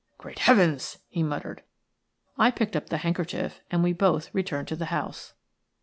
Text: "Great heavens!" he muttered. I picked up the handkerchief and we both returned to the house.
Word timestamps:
"Great 0.17 0.39
heavens!" 0.39 0.97
he 1.09 1.21
muttered. 1.21 1.61
I 2.35 2.49
picked 2.49 2.75
up 2.75 2.89
the 2.89 2.97
handkerchief 2.97 3.61
and 3.69 3.83
we 3.83 3.93
both 3.93 4.33
returned 4.33 4.67
to 4.69 4.75
the 4.75 4.85
house. 4.85 5.33